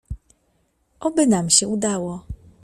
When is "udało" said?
1.67-2.23